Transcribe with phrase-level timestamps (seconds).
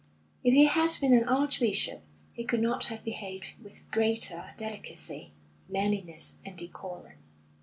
[0.43, 2.01] If he had been an archbishop,
[2.33, 5.31] he could not have behaved with greater delicacy,
[5.69, 7.19] manliness, and decorum.